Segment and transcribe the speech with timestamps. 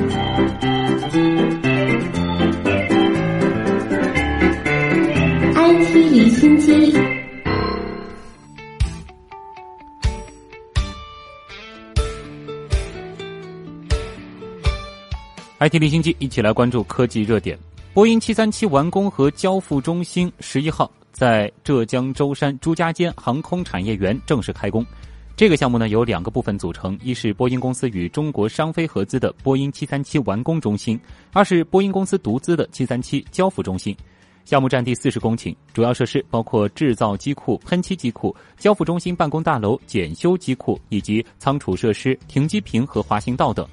[0.00, 0.08] IT
[6.10, 6.92] 离心机。
[15.58, 17.58] IT 离心机，一起来关注科技热点。
[17.92, 24.82] 波音737完工和交付中心十一号在浙江舟山朱家尖航空产业园正式开工。
[25.36, 30.98] 这个项目呢由两个部分组成：一是波音公司与中国商飞合资的波音737完工中心；
[31.32, 33.96] 二是波音公司独资的737交付中心。
[34.44, 43.66] 项目占地四十公顷，主要设施包括制造机库、喷漆机库、交付中心办公大楼、检修机库以及仓储设施、停机坪和滑行道等。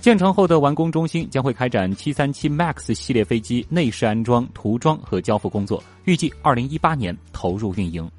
[0.00, 8.10] 建成后的完工中心将会开展737 MAX 系列飞机内饰安装、涂装和交付工作，预计2018年投入运营。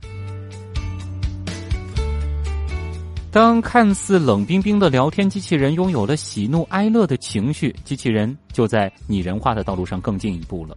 [3.31, 10.75] 当看似冷冰冰的聊天机器人拥有了喜怒哀乐的情绪，机器人就在拟人化的道路上更进一步了。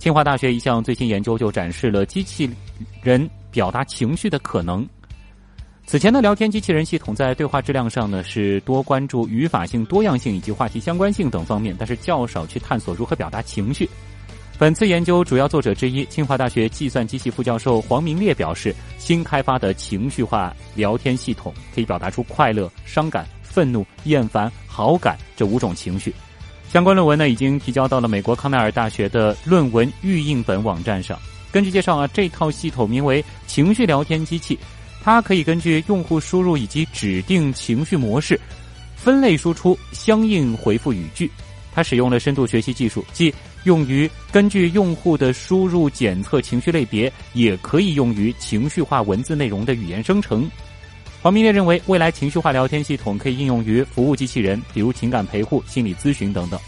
[0.00, 2.50] 清华大学一项最新研究就展示了机器
[3.00, 4.84] 人表达情绪的可能。
[5.86, 13.88] 此前的聊天机器人系统在对话质量上呢是多关注语法性多样性以及话题相关性等方面，但是较少去探索如何表达情绪。
[14.56, 26.14] 本次研究主要作者之一清华大学计算机系副教授黄明烈表示，新开发的情绪化聊天系统可以表达出快乐、伤感、愤怒、厌烦、好感这五种情绪。
[26.68, 31.18] 相关论文呢已经提交到了美国康奈尔大学的论文预印本网站上。
[31.50, 34.58] 根据介绍啊，这套系统名为情绪聊天机器。
[35.02, 38.40] 它可以根据用户输入以及指定情绪模式，
[38.96, 41.30] 分类输出相应回复语句。
[41.74, 50.48] 它使用了深度学习技术，即用于根据用户的输入检测情绪类别，也可以用于情绪化文字内容的语言生成。
[51.20, 56.60] 黄明烈认为，未来情绪化聊天系统可以应用于服务机器人，比如情感陪护、心理咨询等等。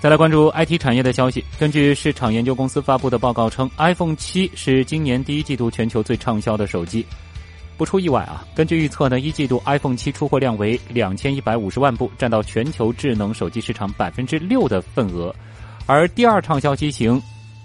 [0.00, 1.42] 再来关注 IT 产业的消息。
[1.58, 7.06] 根据市场研究公司发布的报告称，iPhone 七是今年第一季度全球最畅销的手机。
[7.76, 15.34] 不出意外啊，根据预测呢，一季度 iPhone 七出货量为两千一百五十万部，占到全球智能手机市场百分之六的份额。
[15.86, 17.20] 而第二畅销机型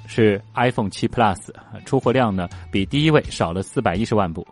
[0.08, 1.38] 是 iPhone 七 Plus，
[1.86, 4.46] 出货量呢比第一位少了四百一十万部。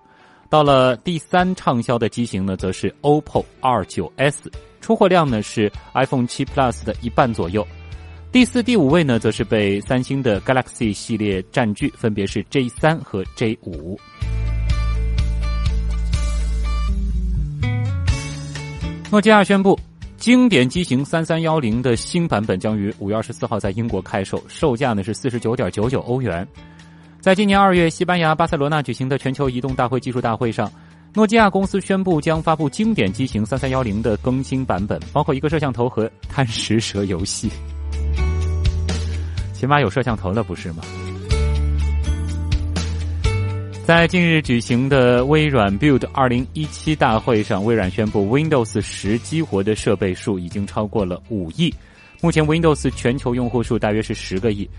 [0.49, 7.67] 到了第三畅销的机型呢，则是 OPPO R 九 S，出货量呢是 iPhone 七 Plus 的一半左右。
[8.31, 13.99] 第四、第五位呢，则是被三星的 Galaxy 系列占据，分别是 J 三和 J 五。
[19.09, 19.79] 诺基亚宣布，
[20.17, 26.45] 经典机型三三幺零的新版本将于五月二十四号在英国开售，售价呢是四十九点九九欧元。
[27.21, 30.69] 在今年二月，西班牙巴塞罗那举行的全球移动大会技术大会上，
[31.13, 37.49] 诺基亚公司宣布将发布经典机型三三幺零的更新版本，包括一个摄像头和贪食蛇游戏。
[39.53, 40.83] 起码有摄像头了，不是吗？
[43.87, 51.73] 在近日举行的微软 Build 二零一七大会上，微软宣布 Windows 十激活的设备数已经超过了五亿。
[52.19, 54.69] 目前 Windows 全球用户数大约是十个亿。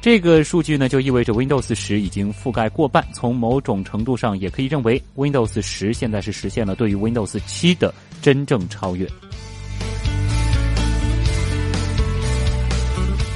[0.00, 3.06] 这个数据呢，就意味着 Windows 十已经覆盖过半。
[3.14, 9.08] 从某种程度上，也可以认为 Windows 十现在是实现了对于 Windows 七的真正超越。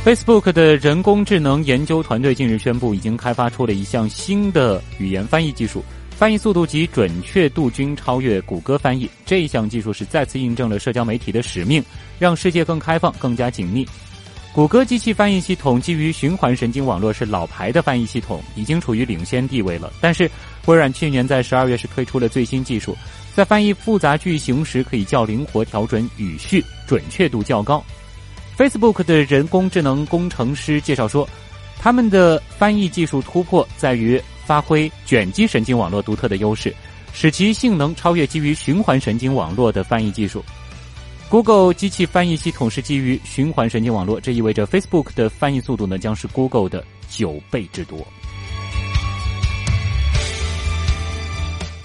[0.03, 5.85] Facebook 的人工智能研究团队近日宣布，已经开发出了一项新的语言翻译技术，
[6.17, 9.09] 翻译速度及准确度均超越谷歌翻译。
[9.27, 11.85] 这一项技术是再次印证了社交媒体的使命，
[12.19, 13.87] 让世界更开放、更加紧密。
[14.55, 19.93] 谷歌机器翻译系统基于循环神经网络，是老牌的翻译系统，已经处于领先地位了。
[20.01, 20.29] 但是，
[20.65, 22.97] 微软去年在十二月是推出了最新技术，
[23.35, 27.85] 在翻译复杂句型时可以较灵活调整语序，准确度较高。
[28.61, 31.27] Facebook 的人工智能工程师介绍说，
[31.79, 36.77] 他们的翻译技术突破在于发挥卷积神经网络独特的优势，
[37.15, 40.45] 使其性能超越基于循环神经网络的翻译技术。
[41.31, 48.07] Google 机器翻译系统是基于循环神经网络，这意味着 Facebook 的翻译速度呢将是 Google 的九倍之多。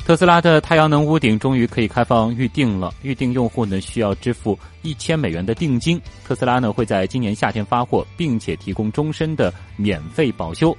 [0.06, 2.94] 特斯拉的太阳能屋顶终于可以开放预定了。
[3.02, 6.00] 预定用户呢需要支付一千美元的定金。
[6.24, 10.78] 特斯拉呢会在今年夏天发货，并且提供终身的免费保修。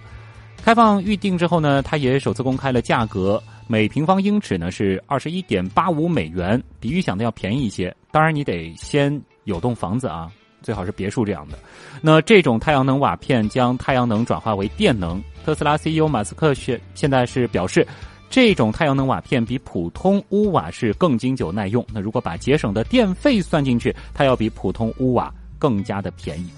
[0.62, 7.92] 开放预定之后呢，它也首次公开了价格，每平方英尺呢是二十一点八五美元，比预想的要便宜一些。
[8.12, 10.30] 当然，你得先有栋房子啊，
[10.62, 11.58] 最好是别墅这样的。
[12.00, 15.20] 那这种太阳能瓦片将太阳能转化为电能。
[15.44, 17.84] 特斯拉 CEO 马斯克现现在是表示。
[18.28, 21.84] 这种太阳能瓦片比普通屋瓦是更经久耐用。
[21.92, 26.50] 那如果把节省的电费算进去，它要比普通屋瓦更加的便宜。